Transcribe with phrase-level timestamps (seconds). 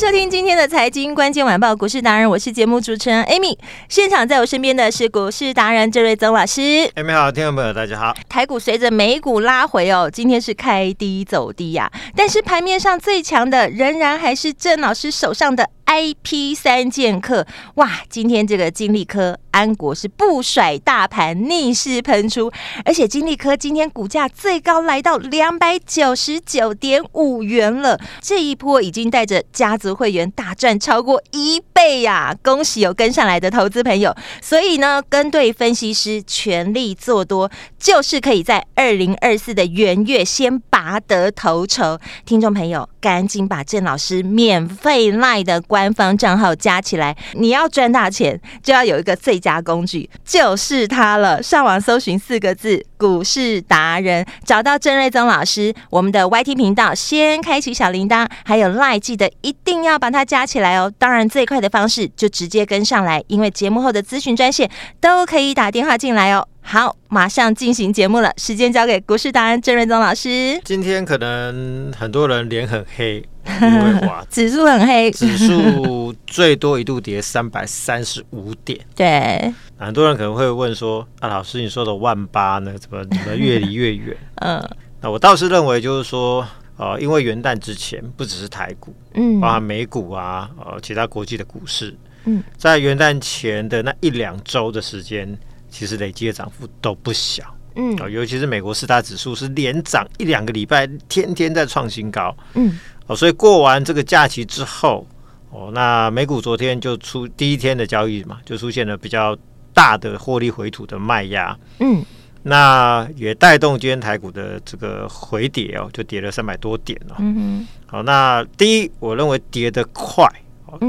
[0.00, 3.54] 收听今天的财经关键晚报股市达人，我是节目主持人 Amy。
[3.86, 6.62] 现场在我身边的是股市达人郑瑞宗老师。
[6.96, 8.16] Amy 好，听众朋友大家好。
[8.26, 15.68] 台股随着美股拉回哦，今天是开低走低呀、啊，但是盘面上最强的仍然还是郑老师手上的。
[15.90, 17.44] IP 三剑客。
[17.74, 22.52] 哇，今天这个金利科安国是不甩大盘逆势喷出，
[22.84, 37.50] 而且金利科今天股价最高来到两百九十九点五元了，这一波已经带着家族会员大赚超过一倍呀、恭喜有跟上来的投资朋友，所以呢，跟对分析师全力做多，
[37.80, 41.98] 就是可以在二零二四的元月先拔得头筹。
[42.24, 45.60] 听众朋友，赶紧把郑老师免费赖的。
[45.60, 51.42] 官方账号加起来，你要赚大钱，就要有一个最佳工具，就是它了。
[51.42, 60.92] 上网搜寻四个字“股市达人”，找到郑瑞宗老师，我们的 YT 频道先开启小铃铛，还有 LINE，记得一定要把它加起来哦。
[60.98, 66.46] 当然，最快的方式就直接跟上来，因为节目后的咨询专线都可以打电话进来哦。
[66.60, 70.60] 好，马上进行节目了，时间交给股市达人郑瑞宗老师。
[70.62, 73.24] 今天可能很多人脸很黑。
[73.62, 78.78] 因为哇， 指数很黑，指数最多一度跌三百三十五点。
[78.94, 82.72] 对，很多人可能会问说：“啊，老师，你说的万八呢？
[82.78, 84.62] 怎么怎么越离越远？” 嗯，
[85.00, 86.46] 那我倒是认为，就是说，
[86.76, 91.94] 呃，因为元旦之前不只是台股，嗯，包含美股啊，呃，其他国际的股市，
[92.24, 95.38] 嗯，在元旦前的那一两周的时间，
[95.70, 97.44] 其实累积的涨幅都不小，
[97.76, 102.78] 嗯，尤其是美国四大指数是连涨一两个礼拜，天天在创新高，嗯。
[103.06, 105.04] 哦，所以过完这个假期之后，
[105.50, 109.36] 哦，那美股昨天就出第一天的交易嘛，就出现了比较
[109.74, 112.04] 大的获利回吐的卖压，嗯，
[112.44, 120.24] 那也带动今天台股的这个回跌哦，就跌了三百多点哦，嗯哼，好，那第一，我认为跌得快，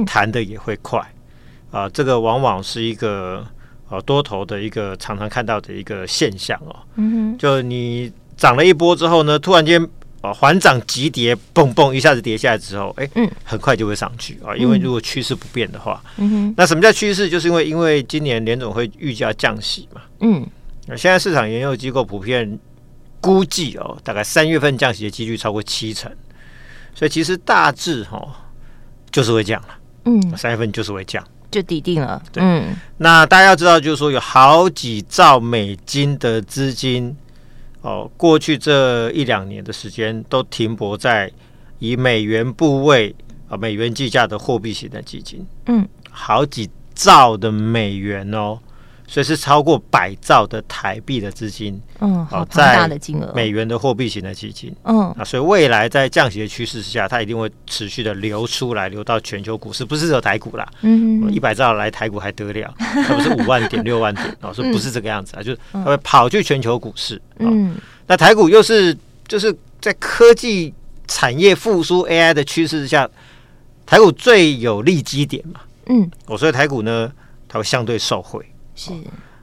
[0.05, 1.03] 弹的也会快，
[1.71, 3.43] 啊，这个往往是一个
[3.91, 9.87] 呃多头的一个常常看到的一个现象哦，嗯哼，就你涨了一波之后呢，突然间。
[10.23, 14.55] 哦，缓涨急跌，蹦蹦一下子跌下来之后，哎，嗯，很快就会上去啊。
[14.55, 17.27] 因为如果趋势不变的话，嗯哼，那什么叫趋势？
[17.27, 20.45] 就是因为因为今年联总会预计要降息嘛，嗯，
[20.85, 22.59] 那现在市场研究机构普遍
[23.19, 26.11] 估计哦，大概三月份降息的几率超过七成，
[26.93, 28.29] 所以其实大致哈、哦、
[29.09, 29.69] 就是会降了，
[30.05, 37.15] 嗯，三月份就是会降，就底定了，对，嗯，那大家要知道，就是说有好几兆美金的资金。
[37.83, 41.31] 哦，过去这一两年的时间都停泊在
[41.79, 43.15] 以美元部位
[43.49, 48.59] 啊、美元计价的货币型的基金，嗯，好几兆的美元哦，
[49.11, 67.75] 所以是超过百兆的台币的资金，嗯，好庞大的金额，美元的货币型的基金，嗯，啊，所以未来在降息的趋势之下，它一定会持续的流出来，流到全球股市，不是只有台股啦，嗯，一百兆来台股还得了，它不是五万点、 六万点，哦，所以不是这个样子啊，就是它会跑去全球股市，嗯。
[68.07, 68.97] 那台股又是
[69.27, 70.73] 就是在科技
[71.07, 73.09] 产业复苏 AI 的趋势之下，
[73.85, 77.11] 台股最有利基点嘛，嗯，我所以台股呢，
[77.47, 78.45] 它会相对受惠，
[78.83, 78.91] 是，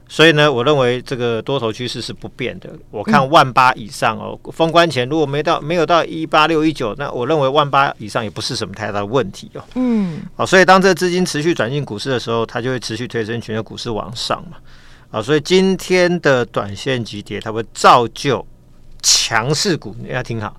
[0.07, 2.69] 所以呢，我认为这个多头趋势是不变的。
[2.91, 14.57] 我看万八以上哦，封关前如果没到没有到一八六一九，那我认为万八以上也不是什么太大的问题哦，嗯，哦，所以当这个资金持续转进股市的时候，它就会持续推升全球股市往上嘛，
[15.11, 18.45] 啊，所以今天的短线急跌，它会造就。
[19.01, 20.53] 强势股你要听好，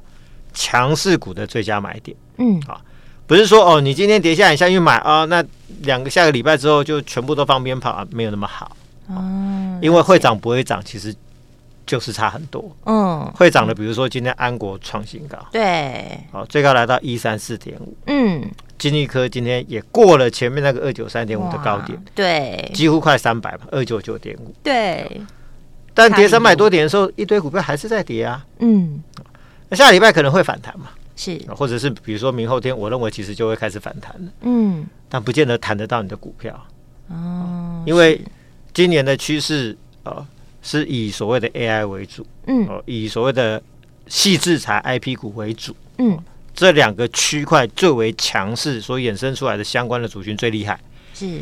[0.54, 2.80] 强势股的最佳买点，嗯，啊，
[3.26, 5.44] 不是说哦，你今天跌下来你下去买啊，那
[5.82, 8.76] 两个下个礼拜之后就全部都放鞭炮啊，没有那么好，
[9.08, 11.14] 哦，因为会涨不会涨，其实
[11.86, 25.20] 就是差很多，嗯，会涨的，比如说今天安国创新高，对，好，最高来到一三四点五，嗯，金利科今天也过了前面那个二九三点五的高点，对，几乎快三百吧，二九九点五，对。
[25.92, 28.42] 但跌三百多点的时候，一堆股票还是在跌啊。
[28.60, 29.02] 嗯，
[29.68, 30.86] 那下礼拜可能会反弹嘛？
[31.20, 36.58] 是，或者是比如说明后天，我认为其实就会开始反弹了，嗯，但不见得谈得到你的股票，
[37.08, 38.18] 哦，因为
[38.72, 40.26] 今年的趋势啊
[40.62, 43.62] 是以所谓的 AI 为主，嗯，哦，以所谓的
[44.06, 46.18] 细制裁 IP 股为主，嗯，
[46.54, 50.80] 这两个区块最为强势，所衍生出来的相关的族群最厉害，
[51.12, 51.40] 是，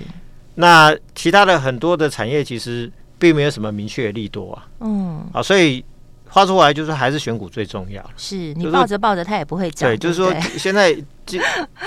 [0.57, 5.85] 那其他的很多的产业其实并没有什么明确的利多啊，嗯，啊，所以。
[6.29, 8.05] 画出来就是还是选股最重要。
[8.17, 9.89] 是你抱着抱着它也不会涨。
[9.89, 10.95] 对，就是说 现在
[11.27, 11.39] 这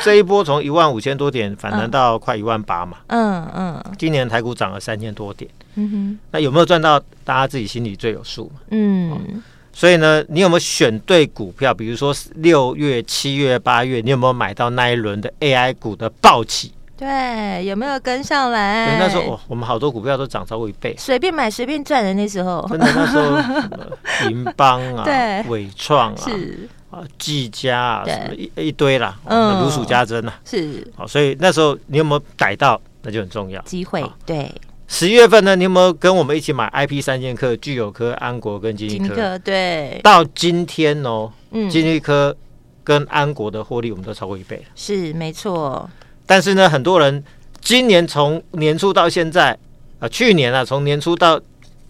[0.03, 2.97] 这一波从一万五千多点反弹到快一万八嘛。
[3.07, 3.83] 嗯嗯。
[3.97, 5.49] 今年台股涨了三千多点。
[5.75, 6.19] 嗯哼。
[6.31, 7.01] 那有没有赚到？
[7.23, 8.61] 大家自己心里最有数嘛。
[8.71, 9.41] 嗯。
[9.73, 11.73] 所以呢，你有没有选对股票？
[11.73, 16.73] 比如说六月、七月、八月，你有没有买到那一轮的 AI 股的暴起？
[17.01, 18.99] 对，有没有跟上来？
[18.99, 22.63] 那时候，我们好多股票都涨超过一倍，随便买随便赚的那时候。
[22.69, 30.87] 真的，那时候银邦啊， 对，伟创啊，是啊，技嘉啊，什么一一堆啦，嗯，如数家珍啊，是。
[30.95, 33.59] 好，所以那时候你有没有逮到，那就很重要。
[33.63, 34.51] 机会对。
[34.87, 39.39] 十一月份呢，你有没有跟我们一起买 IP 三剑客、聚友科、安国跟金立科？
[39.39, 39.99] 对。
[40.03, 42.35] 到今天哦，嗯，金立科
[42.83, 44.63] 跟安国的获利，我们都超过一倍了。
[44.75, 45.89] 是，没错。
[46.31, 47.21] 但是呢，很多人
[47.59, 49.57] 今年从年初到现在，啊、
[49.99, 51.37] 呃，去年啊，从年初到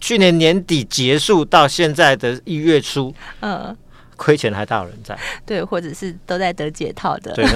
[0.00, 3.76] 去年年底结束到现在的一月初，嗯，
[4.16, 5.16] 亏钱还大有人在，
[5.46, 7.46] 对，或者是都在得解套的，对，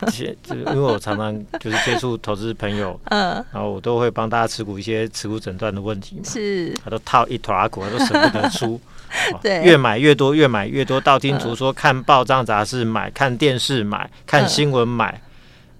[0.00, 8.80] 那 些因为我常常就是接触投资朋友，嗯，然后我都会帮大家持股一些持股诊断的问题嘛，是，他都套一坨阿股，他都舍不得出，
[9.40, 15.12] 对，越买越多，越买越多，道听途说，看报章杂志买，看电视买，看新闻买。
[15.12, 15.28] 嗯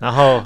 [0.02, 0.42] 然后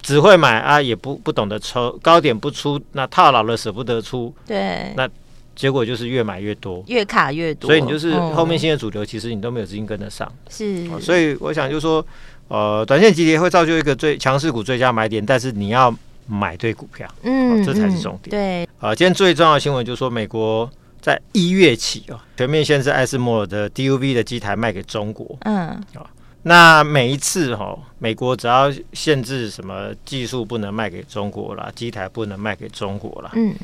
[0.00, 5.06] 只会买啊，也不不懂得抽高点不出，那套牢了舍不得出，对，那
[5.54, 12.02] 结果就是越买越多，越卡越多，所以你就是后面新的主流，其实你都没有资金跟得上，是、哦，所以我想就是说，
[12.48, 15.94] 呃，短线急跌会造就一个最强势股最佳买点，但是你要
[16.26, 20.70] 买对股票，嗯、哦，这才是重点，嗯、对，啊、呃，今天最重要的新闻就是说，美国
[21.02, 26.06] 在一月起哦，全面限制艾斯摩尔的 DUV 的机台卖给中国，嗯，啊、哦。
[26.42, 33.54] 那每一次哈，美国只要限制什么技术不能卖给中国啦，机台不能卖给中国啦，嗯，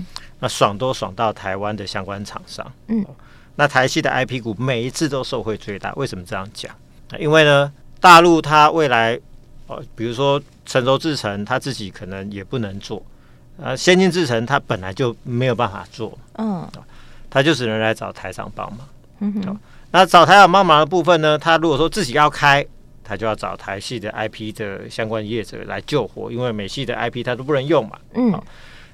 [0.40, 3.02] 那爽都爽到台湾的相关厂商，嗯，
[3.54, 6.70] 那台系的 IP 股每一次都受惠最大，为什么这样讲？
[7.18, 9.18] 因为呢，大陆它未来
[9.68, 13.02] 哦，比如说成熟制程，它自己可能也不能做，
[13.62, 16.68] 啊，先进制程它本来就没有办法做，嗯，
[17.30, 18.86] 它就只能来找台厂帮忙，
[19.20, 19.58] 嗯哼。
[19.98, 21.38] 那找台厂帮忙的部分呢？
[21.38, 22.62] 他如果说自己要开，
[23.02, 27.98] 他就要找台系的 IP 的相关业者来救火，因为美系的 IP 他都不能用嘛。
[28.12, 28.38] 嗯。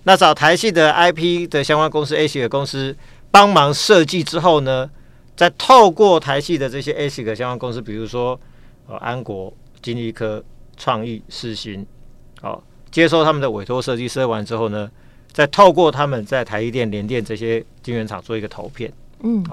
[0.04, 2.96] 那找台系的 IP 的相关公司 ASIC 的公司
[3.32, 4.88] 帮忙设计之后呢，
[5.34, 8.38] 再透过台系的这些 ASIC 的相关公司，比如说
[8.86, 9.52] 呃安国、
[9.82, 10.40] 金立科、
[10.76, 11.84] 创意、世新，
[12.42, 12.62] 哦，
[12.92, 14.88] 接收他们的委托设计，设计完之后呢，
[15.32, 18.92] 再透过他们在台积电、联电这些晶圆厂做一个投片。
[19.24, 19.44] 嗯。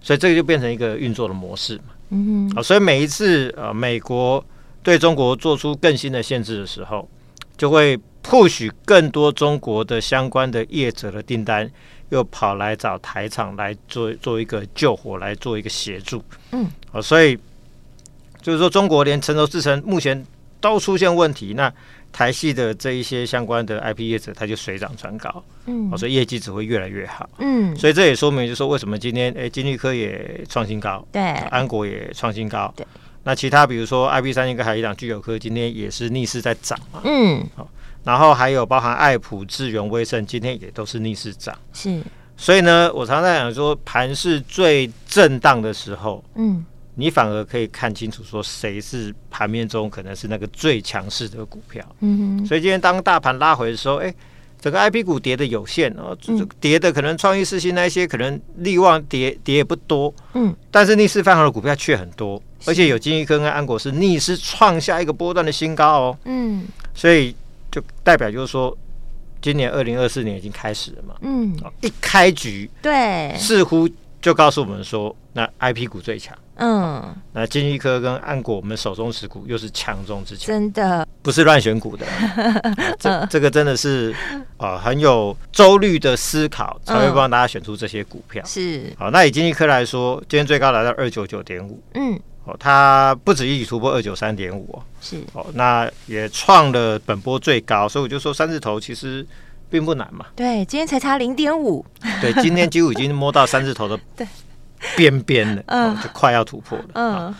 [0.00, 4.44] 所以这个就变成一个运作的模式嘛，嗯哼，所以每一次呃美国
[4.82, 7.08] 对中国做出更新的限制的时候，
[7.56, 11.70] 就会 push 更多中国的相关的业者的订单，
[12.10, 16.22] 又跑来找台厂来做做一个救火，来做一个协助，
[16.52, 17.36] 嗯，好，所以
[18.40, 20.24] 就是说中国连成熟制程目前
[20.60, 21.72] 都出现问题，那。
[22.10, 32.84] 台系的这一些相关的 IP 业者，它就水涨船高，嗯，所以业绩只会越来越好，嗯，所以这也说明，就是说为什么今天，哎，金立科也创新高，对，安国也创新高，对，
[33.24, 37.68] 那其他比如说 IP 三星跟海一档聚友科今天也是逆势在涨嘛，嗯，好，
[38.04, 42.02] 然后还有包含爱普、智源、威盛，今天也都是逆势涨，是，
[42.38, 46.64] 所以呢，我常常在讲说，盘是最震荡的时候，嗯。
[47.00, 51.80] 你反而可以看清楚，说谁是盘面中可能是那个最强势的股票。
[52.00, 52.46] 嗯哼。
[52.46, 54.12] 所以今天当大盘拉回的时候，哎，
[54.60, 56.18] 整个 IP 股跌的有限哦，
[56.58, 60.12] 跌的可能创意、四新那些可能力旺跌跌也不多。
[60.34, 60.52] 嗯。
[60.72, 66.18] 但是逆势翻红的股票却很多，而且有金一科跟安国是逆势创下一个波段的新高哦。
[66.24, 66.66] 嗯。
[66.94, 67.32] 所以
[67.70, 68.76] 就代表就是说，
[69.40, 71.14] 今年二零二四年已经开始了嘛。
[71.20, 71.56] 嗯。
[71.80, 73.88] 一开局，对，似乎
[74.20, 76.36] 就告诉我们说，那 IP 股最强。
[76.60, 81.06] 嗯，那金立科跟安国，我们手中持股又是强中之强，真的。
[81.22, 84.14] 不是乱选股的， 啊、这这个真的是
[84.56, 88.42] 啊很有周率的思考，才会帮大家选出这些股票。
[88.42, 99.24] 嗯、是，好，那以金立科来说，今天最高来到二九九点五，嗯，哦，它不止一举突破二九三点五哦，是，哦，那也创了本波最高，所以我就说三字头其实
[99.70, 100.26] 并不难嘛。
[100.34, 101.84] 对，今天才差零点五，
[102.20, 104.26] 对，今天几乎已经摸到三字头的 对。
[104.96, 107.34] 边边了，嗯，就快要突破了，嗯，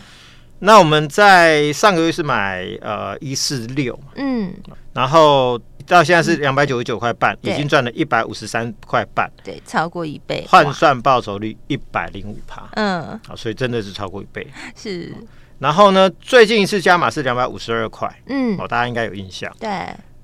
[0.59, 4.53] 那我们在上个月是买呃一四六，嗯，
[4.91, 5.57] 然后
[5.87, 14.45] 到现在是两百九十九块半，嗯、已经赚了一百五十三块半，对，超过一倍，换算报酬率一百零五趴，嗯，好，所以真的是超过一倍，
[14.75, 15.15] 是。
[15.59, 19.69] 然后呢，最近一次加码是两百五十二块，嗯，哦，大家应该有印象，对，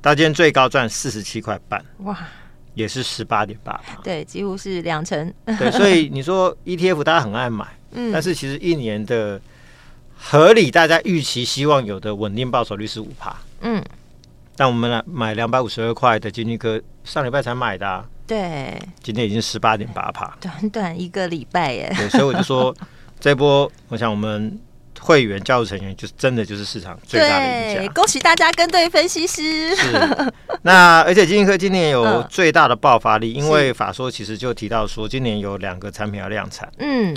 [0.05, 2.15] 到今天最高赚四十七块半，哇，
[2.75, 9.41] 也是十八点八趴，对，几乎是两成，对，所以你说 ETF 大家很爱买，嗯，但是其实一年的。
[10.17, 13.35] 合理，大家预期希望有的稳定报酬率是五趴。
[13.59, 13.83] 嗯，
[14.55, 21.93] 但我们来买两百五十二块的金立科，上礼拜才买的，啊，对，今天已经十八点八趴，短短一个礼拜耶。
[21.97, 22.74] 对，所以我就说
[23.19, 24.57] 这波，我想我们
[25.05, 27.93] 会员加入成员，就是真的就是市场最大的赢家。
[27.93, 29.75] 恭喜大家跟对分析师。
[29.75, 29.91] 是，
[30.63, 36.67] 那而且金立科今年有最大的爆发力，嗯、因为法说其实就提到说，今年有两个产品要量产。
[36.79, 37.15] 嗯，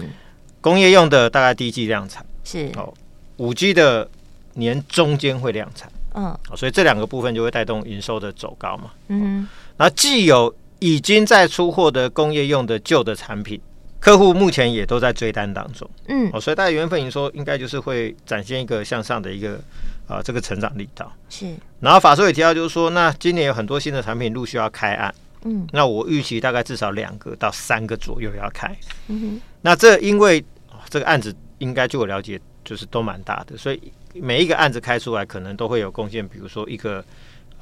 [0.61, 2.23] 工业用的大概第一季量产。
[2.45, 2.71] 是。
[2.77, 2.93] 哦，
[3.39, 4.07] 五 G 的
[4.55, 13.61] 年中间会量产，嗯，所以这两个部分就会带动营收的走高嘛，嗯，然后既有已经在出货的工业用的旧的产品，
[14.01, 19.55] 客户目前也都在追单当中，嗯，哦，所以大概原本营收应该就是会展现一个向上的一个
[20.07, 25.15] 啊、呃、这个成长力道，是，然后法硕也提到就是说，那今年有很多新的产品陆续要开案，
[25.45, 28.77] 嗯，那我预期大概至少两个到三个左右要开，
[29.09, 30.41] 嗯哼，那这因为、
[30.71, 31.35] 哦、这个案子。
[31.59, 36.25] 应该据我了解，就是都蛮大的，所以每一个案子开出来，可能都会有贡献。
[36.29, 37.05] 比如说一个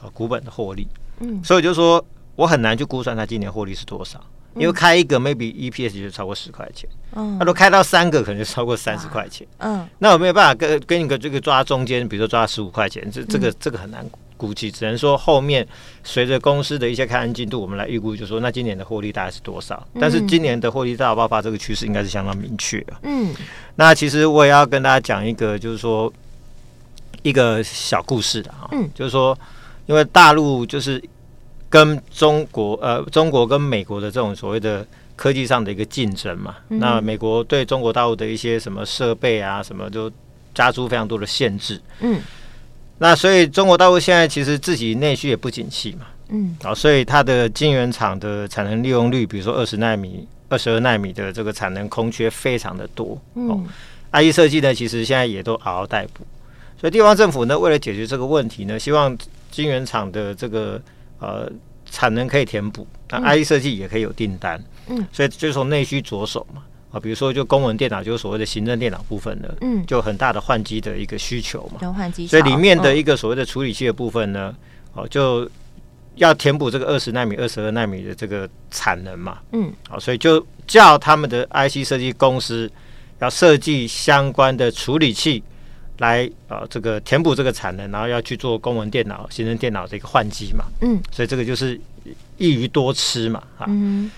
[0.02, 0.86] 呃股本的获利，
[1.20, 4.24] 嗯，所以就是说我很难去估算它今年获利是多少，嗯、
[4.56, 14.04] 因为开一个 maybe EPS 就超过十块钱，嗯，那都开到三个，可能就超过三十块钱，嗯，那我没有办法跟跟一个这个抓中间，比如说抓十五块钱，这这个、嗯、这个很难。
[14.38, 15.66] 估计只能说后面
[16.04, 19.82] 随着公司的一些开案进度，我们来预估，就是说那今年的获利大概是多少？
[19.98, 22.78] 但是今年的获利大爆发这个趋势应该是相当明确。
[22.82, 22.92] 的。
[23.04, 23.34] 嗯，
[23.76, 26.12] 那其实我也要跟大家讲一个，就是说
[27.22, 29.36] 一个小故事的啊，嗯，就是说
[29.86, 31.02] 因为大陆就是
[31.68, 40.10] 跟中国呃中国跟美国的这种所谓的科技上的一个竞争嘛，那美国对中国大陆的一些什么设备啊什么就
[40.54, 42.20] 加诸非常多的限制，嗯。
[42.98, 53.68] 那所以中国大陆现在其实自己内需也不景气嘛，嗯，啊，所以它的晶圆厂的产能利用率，比如说二十纳米、二十二纳米的这个产能空缺非常的多，嗯
[54.12, 56.24] ，IE 设计呢，其实现在也都嗷嗷待哺，
[56.80, 59.14] 所以地方政府呢，为了解决这个问题呢，希望
[59.50, 60.80] 晶圆厂的这个
[61.18, 61.50] 呃
[61.90, 66.62] 产能可以填补，那 IC 设计也可以有订单，嗯，所以就从内需着手嘛。
[66.92, 74.54] 啊，比如说就公文电脑，就是所谓的行政电脑部分的，嗯，就很大的换机的一个需求嘛，换机，所以里面的一个所谓的处理器的部分呢，
[74.94, 75.48] 哦，就
[76.14, 82.70] 要填补这个二十纳米、二十二纳米的这个产能嘛，嗯，好，所以就叫他们的 IC 设计公司
[83.18, 85.42] 要设计相关的处理器
[85.98, 91.80] 来啊，这个填补这个产能，然后要去做公文电脑、行政电脑的一个换机嘛，嗯，所以这个就是
[92.36, 94.10] 一鱼多吃嘛，啊，嗯，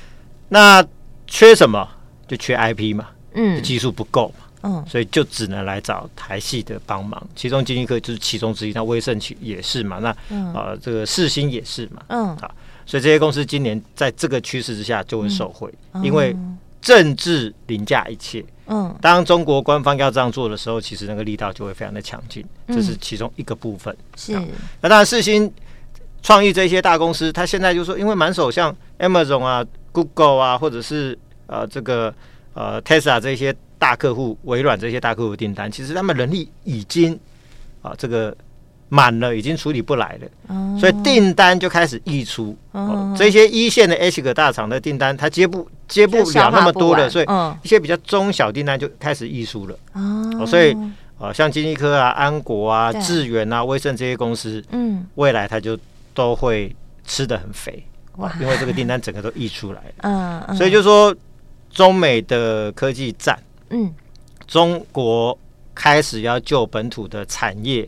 [0.48, 0.84] 那
[1.26, 1.88] 缺什么？
[2.26, 7.26] 就缺 IP 嘛，嗯，技术不够嘛，嗯，所以就只能来找台系的帮忙。
[7.34, 10.52] 其中晶心科就是其中之一，那威盛也是嘛，那啊、嗯。
[10.52, 12.50] 呃、这个世芯也是嘛，嗯，啊，
[12.84, 16.36] 所以这些公司今年在这个趋势之下就会受惠，嗯、因为
[16.82, 18.44] 政治凌驾一切。
[18.70, 23.96] 嗯，当中国官方要这样做的时候，其实那个力道就会非常的强劲，这是其中一个部分。
[24.14, 24.32] 是，
[24.82, 25.50] 那当然世芯
[26.22, 32.12] 创意这些大公司，他现在就说，因为满手像 Amazon 啊、Google 啊，或者是呃，这个
[32.52, 37.14] 呃，Tesla 这些大客户，微软这些大客户订单，其实他们人力已经
[37.80, 38.36] 啊、呃，这个
[38.88, 42.56] 满了，已经处理不来了，哦、所以订单就开始溢出。
[43.16, 47.26] 这些一线的 H 个大厂的订单，它接不接不了那么多了，所以
[47.62, 49.78] 一些比较中小订单就开始溢出了。
[49.92, 50.72] 哦，所以
[51.18, 55.78] 啊、呃，像金立科啊、安国啊、智源啊、威盛这些公司，嗯，未来它就
[56.14, 57.84] 都会吃得很肥，
[58.16, 59.94] 哇，因为这个订单整个都溢出来了。
[59.98, 60.56] 嗯，嗯。
[60.56, 61.14] 所以就说。
[61.70, 63.92] 中美的科技战，嗯，
[64.46, 65.38] 中国
[65.74, 67.86] 开始要救本土的产业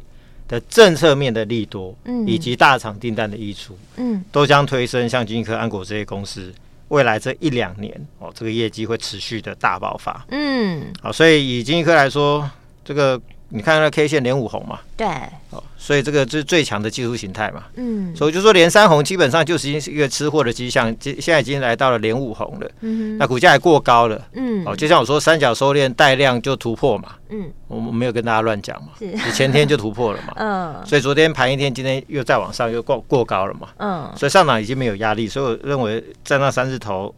[0.51, 6.53] 的政策面的利多，嗯，以及大厂订单的溢出，嗯，都将推升像晶心科、安国这些公司
[6.89, 12.51] 未来这一两年哦，这个业绩会持续的大爆发，嗯，好，所以以晶心科来说，
[12.85, 13.21] 这个
[13.53, 15.07] 你看那 K 线连五红嘛，对，
[15.51, 37.13] 哦，所以这个是最强的技术形态嘛，嗯，所以就说连三红基本上就是一个吃货的迹象，现在已经来到了连五红了，嗯，那股价也过高了，嗯，哦，就像我说三角收敛带量就突破嘛，嗯，我们没有跟大家乱讲嘛，是，前天就突破了嘛， 嗯，所以昨天盘一天，今天又再往上又过过高了嘛，嗯，所以上涨已经没有压力，所以我认为在那三字头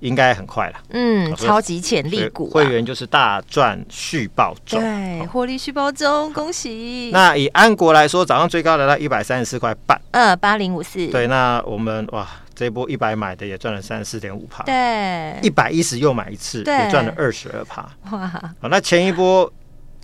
[0.00, 0.78] 应该很快了。
[0.90, 7.10] 嗯，超级潜力股、啊，会员就是大赚续报中，对，获利续报中，恭喜。
[7.12, 11.06] 那以安国来说，早上最高来到一百三十四块半，嗯，八零五四。
[11.08, 19.52] 对，那我们哇，这一波一百买的也赚了三十四点五趴，对，一百一十又买一次，也赚了二十二趴，哇，好，那前一波。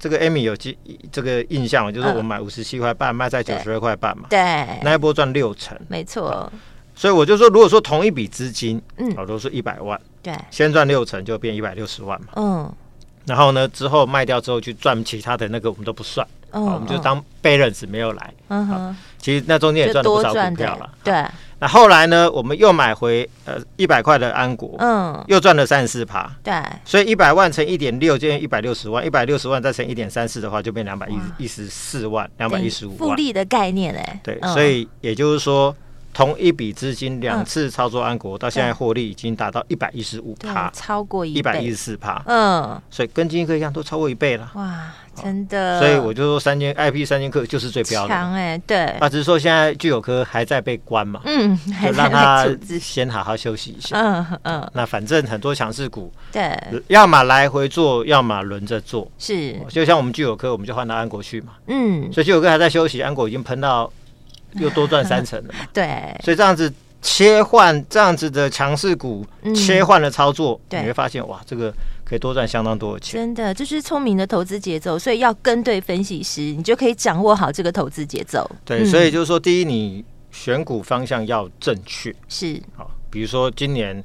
[0.03, 0.77] 这个 Amy 有记
[1.13, 4.25] 这个印象，就是我买五十七块半，卖在九十二块半嘛。
[4.29, 6.53] 对，那一波赚六成，没错。
[6.95, 12.29] 所以我就说，如果说同一笔资金，嗯，好，都是一百万，对，先赚六成就变一百六十万嘛。
[12.37, 12.73] 嗯，
[13.27, 18.35] 然后呢，之后卖掉之后去赚其他的那个，我们都不算，嗯我们就当 balance 没有来。
[18.49, 20.91] 嗯哼，其实那中间也赚了不少股票了。
[21.03, 21.25] 对。
[21.59, 22.29] 那后来呢？
[22.29, 26.53] 我们又买回呃一百块的安国，嗯，又赚了三十四趴，对，
[26.85, 31.09] 所以一百万乘一点六，就一百六十万，一百六十万再乘一点三四的话，就变两百
[31.39, 33.11] 一十四万，两百一十五万。
[33.11, 35.73] 复利的概念哎，对，所以也就是说，
[36.15, 44.93] 同一笔资金两次操作安国，到现在获利已经达到一百一十五趴，超过一一百一十四趴，嗯，所以跟金科一样，都超过一倍了，哇。
[45.15, 48.09] 真的，所以我就说三千 IP 三千克就是最标的。
[48.09, 48.87] 强哎，对。
[48.87, 51.55] 啊，只是说现在聚友科还在被关嘛，嗯，
[51.85, 52.49] 就让他
[52.81, 63.93] 先好好休息一下，嗯嗯，那反正很多强势股，对，要么来回做，要么轮着做，是，就像我们聚友科，我们就换到安国去嘛，嗯，所以聚友科还在休息，安国已经喷到
[64.55, 71.73] 又多赚三成了嘛， 对，所以这样子切换这样子的强势股切换的操作，你会发现哇，这个。
[72.05, 78.47] 可以多赚相当多的钱，真的这、就是聪明的投资节奏，所以要跟对分析师，你就可以掌握好这个投资节奏。
[78.67, 82.61] 对，所以就是说，第一，你选股方向要正确，是。
[82.77, 84.05] 好，比如说今年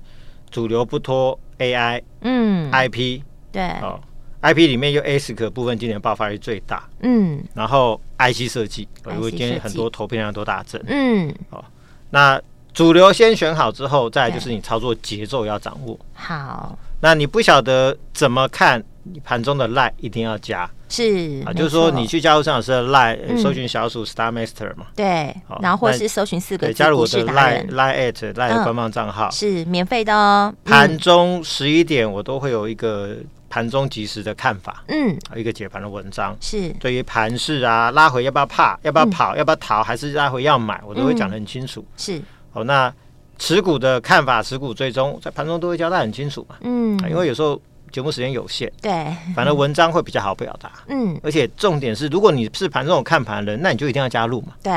[0.50, 4.00] 主流不拖 AI，嗯，IP，对，好
[4.41, 11.63] ，IP 里面有 ASIC 部分今年爆发力最大，嗯，然后 IC 设计，因为今天很多投片量都大增，嗯，好，
[12.12, 12.41] 那
[12.74, 15.98] 主流先选好之后，再来就是你操作节奏要掌握。
[16.13, 16.77] 好。
[17.00, 30.51] 那你不晓得怎么看，你盘中的 line 一定要加，是啊，就是说你去加入郑老师的 line，搜寻小鼠 Star Master 嘛，对，然后或是搜寻四个字，加入我的 line line at line 的官方账号，是免费的哦。
[30.65, 33.17] 盘中十一点我都会有一个
[33.50, 36.70] 盘中即时的看法，嗯，一个解盘的文章，是。
[36.80, 42.94] 对于盘势啊，拉回要不要怕，要不要跑，要不要逃，还是拉回要买，我都会讲得很清楚，是，好那。
[43.40, 46.56] 持股的看法，持股追踪在盘中都会交代很清楚嘛。
[46.62, 50.71] 嗯，因为有时候节目时间有限，对，反正文章会比较好表达。
[50.88, 54.54] 嗯，而且重点是，如果你是盘中有看盘的人，那你就一定要加入嘛。
[54.63, 54.73] 对。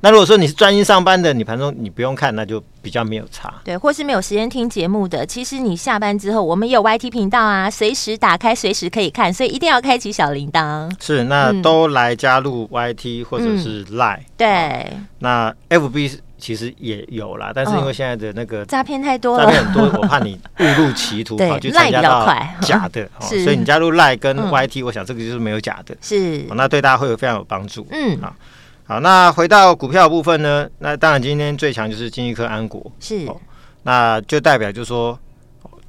[0.00, 3.52] 那如果说你是专心上班的，你盘中你不用看，那就比较没有差。
[3.64, 10.90] 对，或是没有时间听节目的，其实你下班之后，我们有 YT 频道啊，随时打开，随时可以看，所以一定要开启小铃铛。
[11.00, 14.20] 是，那都来加入 YT 或者是 Line。
[14.36, 14.88] 对。
[15.18, 16.18] 那 FB。
[16.42, 22.26] 其实也有啦，但是因为现在的那个诈骗太多了，诈骗很多，我怕你误入歧途， 跑去参加到
[22.60, 27.86] 假的， 所以你加入 Line 跟 YT，我想这个就是没有假的，是，那对大家会有非常有帮助。
[27.92, 28.34] 嗯，好，
[28.84, 33.24] 好，那回到股票部分呢，那当然今天最强就是金一科安国，是，
[33.84, 35.16] 那就代表就是说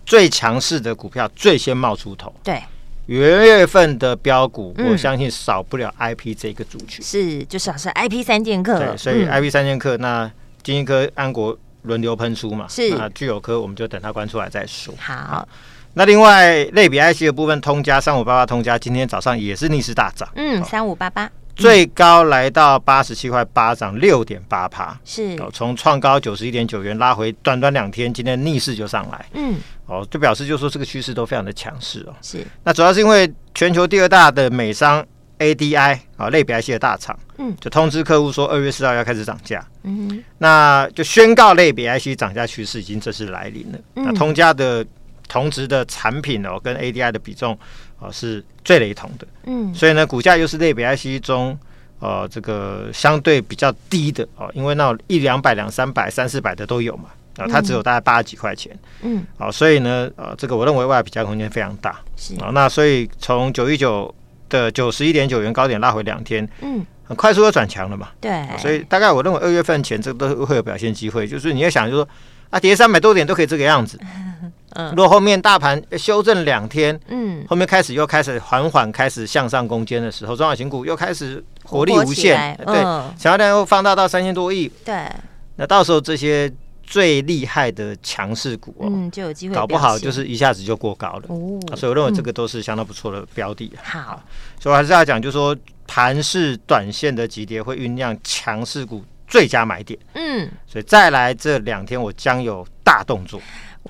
[0.05, 2.61] 最强势的股票最先冒出头，对。
[3.07, 10.31] 元月份的标股，我相信少不了 IP 这个族群，是，就少是 IP 三剑客，对，所以 IP 三剑客那。
[10.63, 12.95] 金一科、安国轮流喷出嘛，是。
[12.95, 14.93] 啊，具有科我们就等它关出来再说。
[14.97, 15.47] 好，
[15.93, 21.29] 那另外类比 IC 的部分，通家三五八八通家今天早上也是逆势大涨，嗯，三五八八。
[21.55, 25.37] 最高来到八十七块八，涨六点八趴，是。
[25.53, 32.13] 从创高九十一点九元拉回，短短两天，今天逆势就上来，嗯，哦，就表示就说这个趋势都非常的强势哦。
[32.23, 35.05] 是，那主要是因为全球第二大的美商。
[35.43, 43.79] ADI 啊，类比 IC 的大厂，嗯，就通知客户说二月四号要开始涨价，嗯，那就宣告类比 IC 涨价趋势已经正式来临了。
[43.95, 44.85] 嗯、那通家的
[45.27, 47.57] 同值的产品哦，跟 ADI 的比重
[47.99, 51.57] 哦是最雷同的，嗯，所以呢，股价又是类比 IC 中
[51.99, 62.35] 呃这个相对比较低的哦，因为那一两百、两三百、三四百的都有嘛，啊，它只有大概八十几块钱，嗯，好，所以呢，呃，这个我认为外比较空间非常大，是。
[62.35, 64.13] 啊，那所以从九一九。
[64.53, 72.09] 的九十一点九元高点拉回两天，嗯，很快速的转强了嘛，对，所以大概我认为二月份前这个都会有表现机会，就是你要想就是说
[72.51, 73.99] 啊，跌三百多点都可以这个样子，
[74.77, 85.07] 嗯，如果后面大盘修正两天，嗯，后面开始又开始缓缓开始向上攻坚的时候，中小型股又开始活力无限，对，成交量又放大到三千多亿，对，
[85.55, 86.51] 那到时候这些。
[86.83, 91.59] 最厉害的强势股哦，嗯，就有机会，搞不好就是一下子就过高了哦。
[91.75, 93.71] 所以我认为这个都是相当不错的标的。
[93.81, 94.21] 好，
[94.59, 95.55] 所以我还是要讲，就是说
[95.87, 99.97] 盘势短线的急跌会酝酿强势股最佳买点。
[100.13, 103.41] 嗯，所以再来这两天我将有大动作。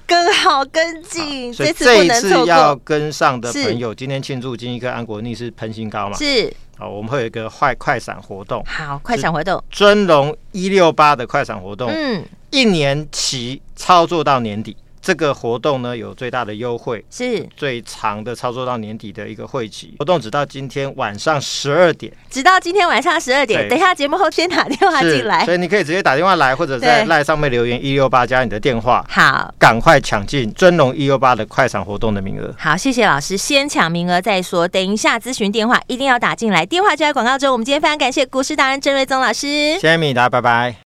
[0.08, 1.54] 跟好跟进。
[1.54, 6.18] 所以这一次要跟上的朋友，今天庆祝金一科安国逆势喷新高嘛？
[6.18, 6.52] 是。
[6.76, 8.64] 好，我们会有一个快快闪活动。
[8.66, 11.92] 好，快闪活动，尊龙一六八的快闪活动。
[11.94, 14.78] 嗯，一年期操作到年底。
[15.06, 23.68] 这个活动呢，有最大的优惠，是最长的操作到年底的一个会期活动，直到今天晚上十二点，直到今天晚上十二点。
[23.68, 32.56] 等一下节目后先打电话进来，所以你可以直接打电话来，或者在赖上面留言一六八加你的电话，好，赶快抢进尊龙一六八的快闪活动的名额。
[32.58, 34.66] 好，谢谢老师，先抢名额再说。
[34.66, 37.52] 等一下咨询电话一定要打进来，电话就在广告中。
[37.52, 40.74] 我们今天非常感谢股市达人郑瑞宗老师，谢谢米达，拜拜。